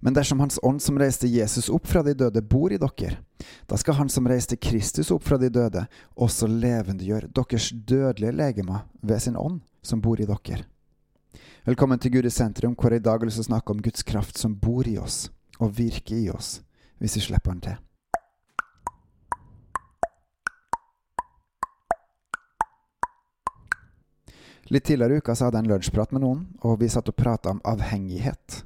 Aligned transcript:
Men 0.00 0.14
dersom 0.14 0.40
Hans 0.40 0.58
ånd 0.62 0.82
som 0.82 0.98
reiste 0.98 1.28
Jesus 1.28 1.68
opp 1.72 1.86
fra 1.86 2.02
de 2.02 2.14
døde, 2.14 2.42
bor 2.42 2.72
i 2.72 2.78
dere, 2.78 3.18
da 3.66 3.78
skal 3.80 3.98
Han 4.00 4.12
som 4.12 4.28
reiste 4.28 4.56
Kristus 4.56 5.10
opp 5.10 5.24
fra 5.24 5.38
de 5.40 5.48
døde, 5.50 5.86
også 6.14 6.48
levendegjøre 6.50 7.32
deres 7.34 7.70
dødelige 7.72 8.36
legemer 8.36 8.84
ved 9.02 9.22
sin 9.22 9.36
ånd 9.36 9.60
som 9.82 10.02
bor 10.04 10.20
i 10.20 10.28
dere. 10.28 10.64
Velkommen 11.66 11.98
til 11.98 12.12
Gud 12.12 12.28
i 12.28 12.30
sentrum, 12.30 12.76
hvor 12.78 12.92
jeg 12.94 13.02
i 13.02 13.08
dag 13.08 13.24
å 13.26 13.30
snakke 13.30 13.72
om 13.72 13.82
Guds 13.82 14.04
kraft 14.06 14.38
som 14.38 14.54
bor 14.54 14.86
i 14.86 14.98
oss 14.98 15.30
og 15.58 15.72
virker 15.78 16.16
i 16.18 16.30
oss, 16.30 16.60
hvis 17.00 17.16
vi 17.16 17.24
slipper 17.30 17.54
Han 17.54 17.64
til. 17.64 17.82
Litt 24.66 24.84
tidligere 24.84 25.14
i 25.14 25.22
uka 25.22 25.34
så 25.34 25.46
hadde 25.46 25.60
jeg 25.60 25.66
en 25.66 25.74
lunsjprat 25.74 26.14
med 26.14 26.24
noen, 26.26 26.46
og 26.66 26.80
vi 26.80 26.90
satt 26.90 27.06
og 27.10 27.14
prata 27.14 27.52
om 27.54 27.60
avhengighet. 27.62 28.65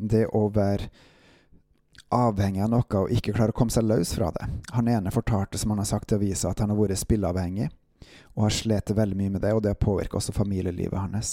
Det 0.00 0.26
å 0.32 0.46
være 0.54 0.88
avhengig 2.10 2.62
av 2.64 2.72
noe 2.72 3.02
og 3.02 3.12
ikke 3.14 3.34
klare 3.36 3.54
å 3.54 3.56
komme 3.56 3.74
seg 3.74 3.86
løs 3.86 4.14
fra 4.16 4.32
det. 4.34 4.48
Han 4.74 4.88
ene 4.90 5.12
fortalte, 5.14 5.58
som 5.58 5.74
han 5.74 5.82
har 5.82 5.88
sagt 5.90 6.10
til 6.10 6.18
avisa, 6.18 6.50
at 6.50 6.62
han 6.62 6.72
har 6.72 6.78
vært 6.80 6.98
spilleavhengig, 6.98 7.70
og 8.34 8.46
har 8.46 8.56
slitt 8.56 8.90
veldig 8.96 9.18
mye 9.18 9.36
med 9.36 9.44
det, 9.44 9.54
og 9.54 9.62
det 9.62 9.74
har 9.74 9.80
påvirka 9.80 10.18
også 10.18 10.34
familielivet 10.34 10.98
hans. 10.98 11.32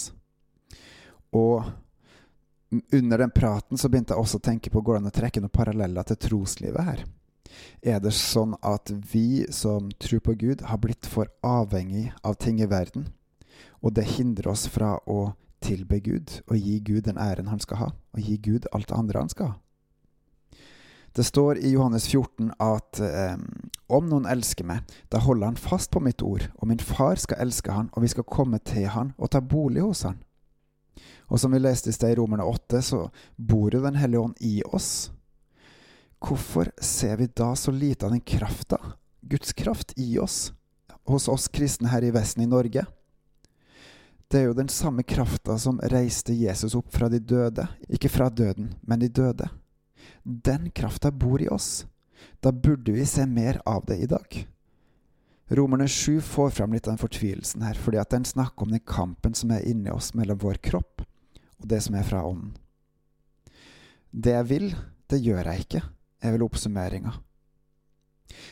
Og 1.34 1.66
under 2.92 3.18
den 3.24 3.32
praten 3.32 3.80
så 3.80 3.88
begynte 3.88 4.14
jeg 4.14 4.22
også 4.22 4.38
å 4.38 4.44
tenke 4.44 4.70
på 4.70 4.82
går 4.84 4.98
det 4.98 5.02
an 5.02 5.10
å 5.10 5.16
trekke 5.18 5.42
noen 5.42 5.54
paralleller 5.54 6.08
til 6.08 6.20
troslivet 6.28 6.84
her. 6.84 7.04
Er 7.82 8.00
det 8.04 8.12
sånn 8.14 8.54
at 8.60 8.92
vi 9.12 9.46
som 9.54 9.88
tror 9.98 10.20
på 10.24 10.34
Gud, 10.38 10.62
har 10.68 10.80
blitt 10.82 11.08
for 11.08 11.30
avhengig 11.42 12.10
av 12.22 12.36
ting 12.38 12.60
i 12.60 12.68
verden? 12.68 13.08
Og 13.80 13.94
det 13.96 14.08
hindrer 14.18 14.52
oss 14.52 14.66
fra 14.70 14.96
å 15.06 15.32
tilbe 15.64 16.00
Gud 16.00 16.40
og 16.46 16.56
gi 16.56 16.78
Gud 16.84 17.06
den 17.08 17.18
æren 17.18 17.48
han 17.48 17.60
skal 17.60 17.82
ha, 17.82 17.88
og 17.94 18.20
gi 18.20 18.36
Gud 18.36 18.68
alt 18.72 18.88
det 18.88 18.98
andre 18.98 19.24
han 19.24 19.32
skal 19.32 19.52
ha. 19.52 19.56
Det 21.16 21.24
står 21.24 21.58
i 21.58 21.72
Johannes 21.72 22.06
14 22.08 22.52
at 22.62 23.00
eh, 23.02 23.36
om 23.88 24.06
noen 24.06 24.28
elsker 24.28 24.66
meg, 24.68 24.84
da 25.10 25.18
holder 25.24 25.50
han 25.50 25.56
fast 25.58 25.90
på 25.90 26.02
mitt 26.04 26.22
ord, 26.22 26.44
og 26.60 26.68
min 26.70 26.78
far 26.78 27.18
skal 27.18 27.40
elske 27.42 27.74
han, 27.74 27.88
og 27.92 28.04
vi 28.04 28.10
skal 28.12 28.28
komme 28.28 28.60
til 28.62 28.86
han 28.92 29.14
og 29.16 29.32
ta 29.32 29.40
bolig 29.40 29.82
hos 29.82 30.04
han. 30.06 30.20
Og 31.28 31.40
som 31.40 31.52
vi 31.52 31.60
leste 31.60 31.90
i 31.90 31.96
sted 31.96 32.14
i 32.14 32.18
Romerne 32.20 32.46
8, 32.46 32.82
så 32.82 33.00
bor 33.36 33.74
jo 33.74 33.82
Den 33.82 33.98
hellige 33.98 34.20
ånd 34.20 34.36
i 34.40 34.62
oss. 34.64 35.10
Hvorfor 36.18 36.70
ser 36.82 37.16
vi 37.16 37.26
da 37.26 37.54
så 37.56 37.70
lite 37.70 38.06
av 38.06 38.12
den 38.12 38.20
krafta, 38.20 38.78
Guds 39.22 39.52
kraft, 39.52 39.92
i 39.96 40.18
oss, 40.18 40.52
hos 41.06 41.28
oss 41.28 41.48
kristne 41.48 41.88
her 41.92 42.04
i 42.04 42.10
Vesten 42.14 42.42
i 42.42 42.50
Norge? 42.50 42.86
Det 44.28 44.42
er 44.42 44.50
jo 44.50 44.56
den 44.56 44.68
samme 44.68 45.02
krafta 45.08 45.56
som 45.58 45.78
reiste 45.80 46.34
Jesus 46.36 46.74
opp 46.76 46.92
fra 46.92 47.08
de 47.08 47.18
døde. 47.18 47.64
Ikke 47.88 48.10
fra 48.12 48.28
døden, 48.28 48.74
men 48.84 49.00
de 49.00 49.08
døde. 49.08 49.48
Den 50.24 50.68
krafta 50.70 51.10
bor 51.10 51.40
i 51.40 51.48
oss. 51.48 51.86
Da 52.44 52.52
burde 52.52 52.92
vi 52.92 53.06
se 53.08 53.24
mer 53.26 53.60
av 53.64 53.86
det 53.88 53.96
i 54.04 54.08
dag. 54.10 54.42
Romerne 55.48 55.88
7 55.88 56.20
får 56.20 56.50
fram 56.50 56.74
litt 56.76 56.84
av 56.84 56.92
den 56.92 57.00
fortvilelsen 57.00 57.64
her, 57.64 57.78
fordi 57.80 58.00
at 58.02 58.12
den 58.12 58.26
snakker 58.28 58.66
om 58.66 58.74
den 58.74 58.84
kampen 58.84 59.32
som 59.34 59.54
er 59.54 59.64
inni 59.64 59.88
oss 59.90 60.12
mellom 60.12 60.40
vår 60.42 60.60
kropp 60.60 61.06
og 61.58 61.70
det 61.72 61.80
som 61.86 61.96
er 61.96 62.04
fra 62.06 62.20
ånden. 62.28 62.52
Det 64.12 64.36
jeg 64.36 64.48
vil, 64.50 64.68
det 65.08 65.22
gjør 65.24 65.48
jeg 65.50 65.64
ikke, 65.64 65.82
er 66.20 66.36
vel 66.36 66.44
oppsummeringa. 66.44 67.14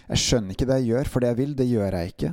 Jeg 0.08 0.22
skjønner 0.22 0.56
ikke 0.56 0.68
det 0.68 0.80
jeg 0.80 0.90
gjør, 0.94 1.12
for 1.12 1.22
det 1.22 1.30
jeg 1.30 1.40
vil, 1.42 1.55
det 1.58 1.68
gjør 1.68 1.98
jeg 1.98 2.14
ikke. 2.14 2.33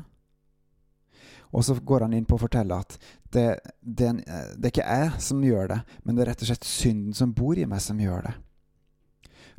Og 1.54 1.66
så 1.66 1.76
går 1.78 2.08
han 2.08 2.16
inn 2.18 2.26
på 2.26 2.38
å 2.38 2.42
fortelle 2.42 2.80
at 2.82 2.96
det, 3.34 3.60
det, 3.80 4.10
det, 4.26 4.66
er 4.66 4.72
ikke 4.72 4.88
jeg 4.88 5.22
som 5.22 5.44
gjør 5.46 5.70
det, 5.70 5.80
men 6.04 6.16
det 6.16 6.24
er 6.24 6.32
rett 6.32 6.44
og 6.46 6.50
slett 6.50 6.66
synden 6.68 7.14
som 7.18 7.34
bor 7.38 7.58
i 7.58 7.68
meg, 7.70 7.82
som 7.84 8.00
gjør 8.02 8.26
det. 8.26 8.34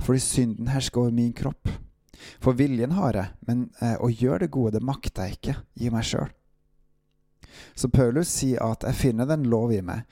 Fordi 0.03 0.23
synden 0.23 0.73
hersker 0.75 1.05
over 1.05 1.15
min 1.15 1.33
kropp. 1.37 1.71
For 2.43 2.57
viljen 2.59 2.97
har 2.99 3.19
jeg, 3.19 3.31
men 3.47 3.69
eh, 3.83 3.95
å 4.03 4.11
gjøre 4.11 4.45
det 4.45 4.55
gode, 4.55 4.75
det 4.77 4.87
makter 4.87 5.29
jeg 5.29 5.39
ikke 5.39 5.57
i 5.87 5.93
meg 5.95 6.07
sjøl. 6.09 6.33
Så 7.79 7.91
Paulus 7.95 8.33
sier 8.33 8.63
at 8.65 8.87
jeg 8.87 8.99
finner 8.99 9.29
den 9.31 9.47
lov 9.51 9.73
i 9.75 9.83
meg, 9.85 10.03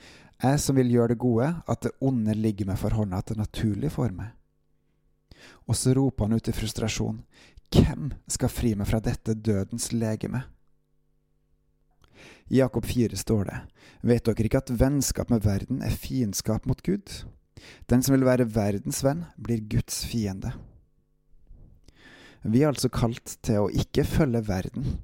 jeg 0.42 0.58
som 0.62 0.78
vil 0.78 0.90
gjøre 0.90 1.14
det 1.14 1.22
gode, 1.22 1.48
at 1.70 1.82
det 1.86 1.94
onde 2.02 2.34
ligger 2.34 2.70
meg 2.70 2.78
for 2.78 2.94
hånda, 2.94 3.18
at 3.18 3.30
det 3.30 3.36
er 3.36 3.44
naturlig 3.44 3.92
for 3.94 4.14
meg. 4.14 4.32
Og 5.70 5.78
så 5.78 5.94
roper 5.94 6.26
han 6.26 6.38
ut 6.38 6.50
i 6.50 6.54
frustrasjon, 6.54 7.22
hvem 7.72 8.10
skal 8.30 8.50
fri 8.52 8.74
meg 8.78 8.90
fra 8.90 9.00
dette 9.02 9.34
dødens 9.38 9.90
legeme? 9.94 10.42
I 12.50 12.60
Jakob 12.60 12.86
4 12.86 13.16
står 13.16 13.44
det, 13.48 13.60
vet 14.02 14.26
dere 14.26 14.48
ikke 14.48 14.62
at 14.62 14.74
vennskap 14.80 15.30
med 15.32 15.44
verden 15.46 15.82
er 15.82 15.94
fiendskap 15.94 16.66
mot 16.68 16.82
Gud? 16.84 17.24
Den 17.90 18.02
som 18.02 18.16
vil 18.16 18.26
være 18.26 18.48
verdens 18.54 19.02
venn, 19.04 19.24
blir 19.38 19.62
Guds 19.70 20.02
fiende. 20.08 20.52
Vi 22.42 22.62
er 22.62 22.72
altså 22.72 22.90
kalt 22.90 23.36
til 23.46 23.62
å 23.62 23.70
ikke 23.70 24.04
følge 24.04 24.42
verden, 24.48 24.98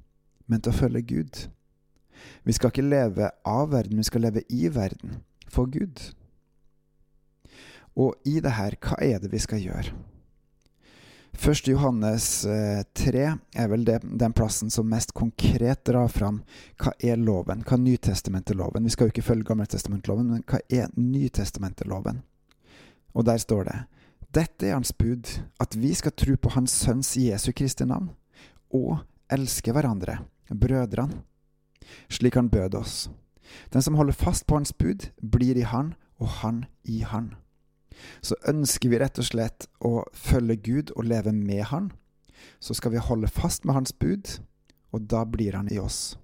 men 0.47 0.61
til 0.61 0.73
å 0.73 0.79
følge 0.81 1.05
Gud. 1.07 1.41
Vi 2.43 2.55
skal 2.55 2.73
ikke 2.73 2.83
leve 2.83 3.31
av 3.47 3.71
verden, 3.71 4.01
vi 4.01 4.07
skal 4.09 4.25
leve 4.27 4.43
i 4.51 4.67
verden, 4.75 5.21
for 5.47 5.71
Gud. 5.71 6.01
Og 7.95 8.15
i 8.27 8.39
det 8.43 8.55
her, 8.57 8.75
hva 8.83 8.99
er 9.03 9.23
det 9.23 9.31
vi 9.31 9.39
skal 9.43 9.63
gjøre? 9.63 9.95
1. 11.37 11.67
Johannes 11.67 12.45
3 12.93 13.21
eh, 13.23 13.35
er 13.55 13.67
vel 13.71 13.85
det, 13.85 13.99
den 14.03 14.33
plassen 14.33 14.71
som 14.73 14.89
mest 14.89 15.13
konkret 15.13 15.83
drar 15.87 16.09
fram 16.11 16.41
hva 16.81 16.93
er 16.99 17.19
loven, 17.21 17.63
hva 17.63 17.77
er 17.77 17.83
Nytestamenteloven. 17.83 18.83
Vi 18.83 18.93
skal 18.95 19.07
jo 19.07 19.13
ikke 19.13 19.27
følge 19.27 19.47
Gammeltestamentloven, 19.51 20.33
men 20.33 20.43
hva 20.49 20.59
er 20.69 20.89
Nytestamenteloven? 20.97 22.23
Og 23.13 23.25
der 23.25 23.39
står 23.41 23.69
det 23.69 23.79
dette 24.29 24.67
er 24.67 24.75
hans 24.75 24.91
bud, 24.93 25.25
at 25.57 25.73
vi 25.73 25.89
skal 25.97 26.13
tro 26.13 26.35
på 26.37 26.51
Hans 26.53 26.75
Sønns 26.83 27.15
Jesu 27.17 27.49
Kristi 27.49 27.87
navn, 27.89 28.11
og 28.69 28.99
elske 29.33 29.73
hverandre, 29.73 30.19
brødrene, 30.53 31.23
slik 32.13 32.37
han 32.37 32.51
bød 32.53 32.77
oss. 32.77 33.09
Den 33.73 33.81
som 33.81 33.97
holder 33.97 34.13
fast 34.13 34.45
på 34.45 34.59
Hans 34.59 34.73
bud, 34.73 35.09
blir 35.17 35.57
i 35.57 35.65
Han, 35.65 35.95
og 36.21 36.27
Han 36.43 36.65
i 36.85 37.01
Han 37.01 37.33
så 38.21 38.37
ønsker 38.49 38.91
vi 38.91 38.99
rett 39.01 39.19
og 39.19 39.27
slett 39.27 39.67
å 39.85 40.03
følge 40.13 40.59
Gud 40.65 40.93
og 40.95 41.07
leve 41.09 41.33
med 41.35 41.65
Han, 41.71 41.91
så 42.59 42.75
skal 42.77 42.93
vi 42.95 43.03
holde 43.03 43.31
fast 43.31 43.65
med 43.65 43.75
Hans 43.75 43.93
bud, 43.93 44.39
og 44.91 45.07
da 45.11 45.25
blir 45.25 45.57
Han 45.57 45.71
i 45.71 45.79
oss. 45.79 46.17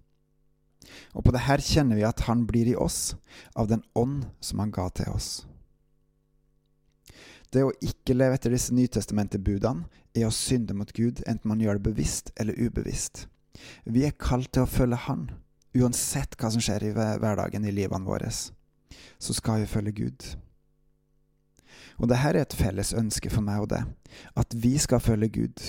Og 1.13 1.25
på 1.25 1.33
det 1.33 1.45
her 1.47 1.63
kjenner 1.63 1.97
vi 1.97 2.05
at 2.07 2.25
Han 2.29 2.45
blir 2.47 2.69
i 2.69 2.77
oss 2.77 3.15
av 3.55 3.69
den 3.71 3.83
ånd 3.95 4.27
som 4.39 4.61
Han 4.61 4.73
ga 4.75 4.87
til 4.95 5.11
oss. 5.15 5.45
Det 7.53 7.63
å 7.63 7.73
ikke 7.83 8.17
leve 8.17 8.35
etter 8.35 8.51
disse 8.51 8.75
nytestamentebudene 8.75 9.85
er 10.15 10.27
å 10.27 10.33
synde 10.33 10.75
mot 10.75 10.91
Gud, 10.95 11.21
enten 11.27 11.47
man 11.47 11.61
gjør 11.63 11.79
det 11.79 11.91
bevisst 11.91 12.31
eller 12.35 12.57
ubevisst. 12.57 13.27
Vi 13.87 14.03
er 14.03 14.17
kalt 14.19 14.51
til 14.55 14.65
å 14.65 14.69
følge 14.69 14.99
Han, 15.05 15.29
uansett 15.75 16.35
hva 16.39 16.51
som 16.51 16.63
skjer 16.63 16.89
i 16.89 16.93
hverdagen 16.95 17.67
i 17.67 17.73
livene 17.75 18.07
våre. 18.07 18.31
Så 18.31 19.35
skal 19.37 19.63
vi 19.63 19.71
følge 19.71 19.95
Gud. 19.95 20.27
Og 21.99 22.09
dette 22.11 22.31
er 22.31 22.41
et 22.41 22.55
felles 22.57 22.93
ønske 22.97 23.31
for 23.31 23.45
meg 23.45 23.63
og 23.63 23.71
det, 23.71 23.83
at 24.35 24.55
vi 24.55 24.75
skal 24.81 25.03
følge 25.03 25.31
Gud. 25.39 25.65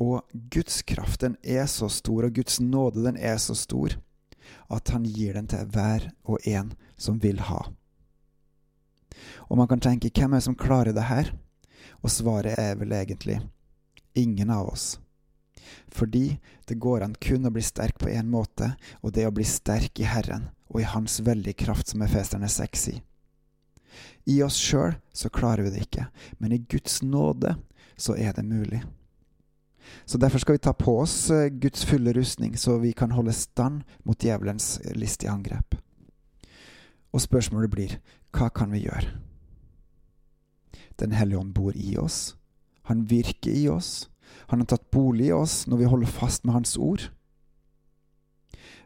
Og 0.00 0.24
Guds 0.32 0.80
kraft 0.82 1.20
den 1.22 1.36
er 1.44 1.66
så 1.70 1.90
stor, 1.92 2.26
og 2.26 2.34
Guds 2.34 2.60
nåde 2.60 3.04
den 3.04 3.18
er 3.20 3.36
så 3.38 3.54
stor, 3.54 3.98
at 4.72 4.90
han 4.94 5.04
gir 5.04 5.36
den 5.36 5.50
til 5.50 5.68
hver 5.70 6.08
og 6.24 6.40
en 6.48 6.72
som 6.96 7.20
vil 7.22 7.42
ha. 7.50 7.60
Og 9.50 9.58
man 9.58 9.68
kan 9.68 9.82
tenke 9.82 10.10
hvem 10.14 10.32
er 10.32 10.40
det 10.40 10.48
som 10.48 10.58
klarer 10.58 10.96
det 10.96 11.06
her? 11.10 11.32
Og 12.00 12.10
svaret 12.10 12.56
er 12.58 12.78
vel 12.80 12.94
egentlig 12.96 13.40
ingen 14.16 14.50
av 14.50 14.70
oss. 14.72 14.98
Fordi 15.92 16.40
det 16.66 16.80
går 16.80 17.04
an 17.04 17.14
kun 17.20 17.46
å 17.46 17.52
bli 17.52 17.62
sterk 17.62 17.98
på 18.00 18.08
én 18.10 18.30
måte, 18.30 18.72
og 19.02 19.12
det 19.12 19.24
er 19.24 19.30
å 19.30 19.36
bli 19.36 19.46
sterk 19.46 20.00
i 20.00 20.08
Herren 20.08 20.48
og 20.70 20.80
i 20.80 20.88
Hans 20.88 21.18
veldige 21.26 21.60
kraft, 21.66 21.90
som 21.90 22.02
Efesterne 22.06 22.48
6 22.48 22.84
sier. 22.86 23.02
I 24.26 24.40
oss 24.42 24.58
sjøl 24.60 24.96
så 25.12 25.30
klarer 25.32 25.66
vi 25.66 25.74
det 25.74 25.84
ikke, 25.86 26.06
men 26.38 26.52
i 26.52 26.62
Guds 26.70 27.02
nåde 27.02 27.56
så 28.00 28.16
er 28.16 28.32
det 28.36 28.46
mulig. 28.46 28.82
Så 30.04 30.18
Derfor 30.18 30.38
skal 30.38 30.52
vi 30.52 30.58
ta 30.58 30.72
på 30.72 31.00
oss 31.00 31.30
eh, 31.30 31.48
Guds 31.48 31.84
fulle 31.84 32.12
rustning, 32.12 32.58
så 32.58 32.78
vi 32.78 32.92
kan 32.92 33.10
holde 33.10 33.32
stand 33.32 33.82
mot 34.04 34.18
djevelens 34.18 34.80
listige 34.94 35.30
angrep. 35.30 35.74
Og 37.12 37.20
spørsmålet 37.20 37.70
blir 37.70 37.96
hva 38.30 38.48
kan 38.54 38.70
vi 38.70 38.84
gjøre? 38.84 39.16
Den 41.00 41.12
hellige 41.12 41.38
ånd 41.38 41.54
bor 41.54 41.72
i 41.74 41.96
oss. 41.98 42.36
Han 42.86 43.08
virker 43.10 43.50
i 43.50 43.68
oss. 43.68 44.10
Han 44.52 44.60
har 44.60 44.66
tatt 44.66 44.90
bolig 44.90 45.30
i 45.30 45.34
oss 45.34 45.64
når 45.66 45.80
vi 45.80 45.90
holder 45.90 46.06
fast 46.06 46.44
med 46.44 46.54
Hans 46.54 46.76
ord. 46.76 47.08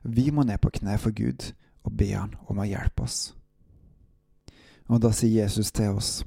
Vi 0.02 0.30
må 0.30 0.44
ned 0.44 0.60
på 0.60 0.72
kne 0.72 0.96
for 1.00 1.12
Gud 1.16 1.52
og 1.84 1.96
be 1.96 2.10
Han 2.14 2.36
om 2.48 2.60
å 2.60 2.68
hjelpe 2.68 3.04
oss. 3.04 3.34
Og 4.88 5.00
da 5.00 5.10
sier 5.16 5.44
Jesus 5.44 5.72
til 5.72 5.96
oss, 5.96 6.24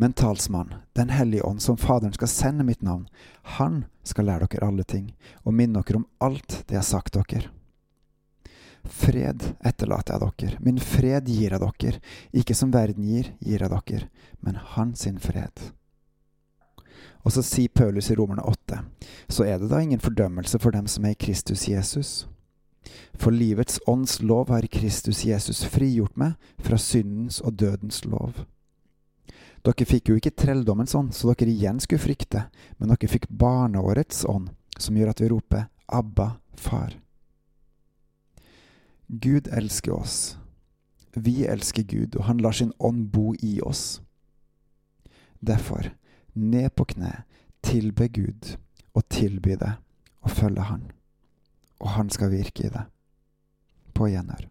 men 0.00 0.12
talsmann, 0.12 0.74
Den 0.92 1.10
hellige 1.10 1.42
ånd, 1.42 1.60
som 1.62 1.76
Faderen 1.76 2.12
skal 2.12 2.28
sende 2.28 2.64
mitt 2.64 2.82
navn, 2.82 3.06
han 3.42 3.84
skal 4.02 4.24
lære 4.24 4.48
dere 4.48 4.66
alle 4.66 4.84
ting, 4.84 5.10
og 5.44 5.54
minne 5.54 5.82
dere 5.82 6.00
om 6.00 6.06
alt 6.18 6.62
det 6.66 6.74
jeg 6.74 6.80
har 6.80 6.88
sagt 6.88 7.18
dere. 7.18 7.50
Fred 8.84 9.44
etterlater 9.60 10.16
jeg 10.16 10.32
dere, 10.40 10.62
min 10.64 10.80
fred 10.80 11.28
gir 11.28 11.52
jeg 11.52 11.60
dere, 11.60 12.00
ikke 12.32 12.56
som 12.56 12.72
verden 12.72 13.04
gir, 13.04 13.34
gir 13.44 13.60
jeg 13.60 13.70
dere, 13.70 14.08
men 14.40 14.56
hans 14.72 15.04
sin 15.04 15.20
fred. 15.20 15.52
Og 17.20 17.36
så 17.36 17.44
sier 17.44 17.68
Paulus 17.68 18.08
i 18.10 18.16
Romerne 18.16 18.42
8, 18.48 18.80
så 19.28 19.44
er 19.44 19.60
det 19.60 19.68
da 19.68 19.82
ingen 19.84 20.00
fordømmelse 20.00 20.58
for 20.58 20.72
dem 20.72 20.88
som 20.88 21.04
er 21.04 21.12
i 21.12 21.20
Kristus 21.20 21.68
Jesus. 21.68 22.24
For 23.14 23.34
livets 23.34 23.80
ånds 23.86 24.20
lov 24.22 24.48
har 24.48 24.66
Kristus 24.72 25.24
Jesus 25.24 25.64
frigjort 25.68 26.16
meg 26.16 26.36
fra 26.58 26.78
syndens 26.80 27.40
og 27.44 27.58
dødens 27.60 28.04
lov. 28.04 28.44
Dere 29.60 29.84
fikk 29.84 30.08
jo 30.08 30.16
ikke 30.16 30.32
trelldommens 30.32 30.94
ånd, 30.96 31.12
så 31.12 31.34
dere 31.34 31.52
igjen 31.52 31.80
skulle 31.84 32.00
frykte, 32.00 32.46
men 32.78 32.92
dere 32.92 33.10
fikk 33.12 33.28
barneårets 33.28 34.24
ånd, 34.24 34.48
som 34.80 34.96
gjør 34.96 35.12
at 35.12 35.20
vi 35.20 35.28
roper 35.28 35.66
Abba, 35.90 36.38
far. 36.56 36.94
Gud 39.10 39.50
elsker 39.52 39.92
oss. 39.92 40.38
Vi 41.12 41.42
elsker 41.44 41.82
Gud, 41.82 42.16
og 42.16 42.24
han 42.28 42.38
lar 42.38 42.54
sin 42.54 42.72
ånd 42.78 43.08
bo 43.10 43.34
i 43.42 43.58
oss. 43.60 44.00
Derfor, 45.40 45.90
ned 46.32 46.70
på 46.78 46.86
kne, 46.94 47.24
tilbe 47.62 48.08
Gud, 48.08 48.54
og 48.94 49.08
tilby 49.10 49.58
det, 49.58 49.72
og 50.22 50.30
følge 50.30 50.62
Han. 50.70 50.90
Og 51.80 51.90
Han 51.96 52.10
skal 52.10 52.32
virke 52.32 52.66
i 52.66 52.72
det. 52.72 52.84
På 53.94 54.08
gjenhør. 54.10 54.49